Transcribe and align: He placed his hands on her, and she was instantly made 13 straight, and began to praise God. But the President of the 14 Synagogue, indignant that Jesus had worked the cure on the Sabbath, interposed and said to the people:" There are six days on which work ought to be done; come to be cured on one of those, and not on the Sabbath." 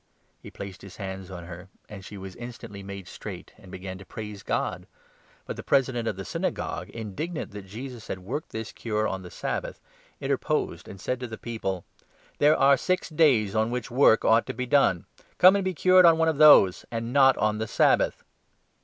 He 0.41 0.49
placed 0.49 0.81
his 0.81 0.95
hands 0.95 1.29
on 1.29 1.43
her, 1.43 1.67
and 1.87 2.03
she 2.03 2.17
was 2.17 2.35
instantly 2.35 2.81
made 2.81 3.05
13 3.05 3.05
straight, 3.13 3.53
and 3.59 3.71
began 3.71 3.99
to 3.99 4.03
praise 4.03 4.41
God. 4.41 4.87
But 5.45 5.57
the 5.57 5.61
President 5.61 6.07
of 6.07 6.15
the 6.15 6.23
14 6.25 6.31
Synagogue, 6.31 6.89
indignant 6.89 7.51
that 7.51 7.67
Jesus 7.67 8.07
had 8.07 8.17
worked 8.17 8.49
the 8.49 8.63
cure 8.63 9.07
on 9.07 9.21
the 9.21 9.29
Sabbath, 9.29 9.79
interposed 10.19 10.87
and 10.87 10.99
said 10.99 11.19
to 11.19 11.27
the 11.27 11.37
people:" 11.37 11.85
There 12.39 12.57
are 12.57 12.77
six 12.77 13.09
days 13.09 13.53
on 13.53 13.69
which 13.69 13.91
work 13.91 14.25
ought 14.25 14.47
to 14.47 14.55
be 14.55 14.65
done; 14.65 15.05
come 15.37 15.53
to 15.53 15.61
be 15.61 15.75
cured 15.75 16.05
on 16.07 16.17
one 16.17 16.29
of 16.29 16.39
those, 16.39 16.83
and 16.89 17.13
not 17.13 17.37
on 17.37 17.59
the 17.59 17.67
Sabbath." 17.67 18.23